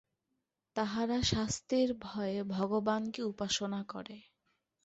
[0.75, 4.17] তাহারা শাস্তির ভয়ে ভগবানকে উপাসনা করে।